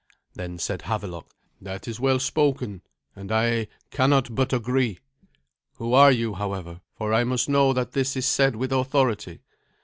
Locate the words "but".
4.33-4.51